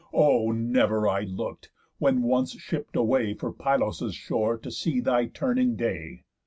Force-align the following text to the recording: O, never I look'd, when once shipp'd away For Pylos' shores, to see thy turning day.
O, 0.13 0.49
never 0.51 1.07
I 1.07 1.19
look'd, 1.25 1.67
when 1.99 2.23
once 2.23 2.53
shipp'd 2.59 2.95
away 2.95 3.35
For 3.35 3.51
Pylos' 3.53 4.15
shores, 4.15 4.61
to 4.61 4.71
see 4.71 4.99
thy 4.99 5.27
turning 5.27 5.75
day. 5.75 6.23